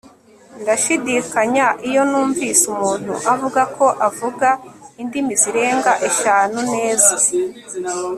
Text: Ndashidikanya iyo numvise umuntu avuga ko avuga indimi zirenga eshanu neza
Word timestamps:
Ndashidikanya 0.61 1.65
iyo 1.89 2.01
numvise 2.09 2.63
umuntu 2.73 3.13
avuga 3.33 3.61
ko 3.75 3.85
avuga 4.07 4.47
indimi 5.01 5.33
zirenga 5.41 5.91
eshanu 6.07 6.57
neza 6.73 7.15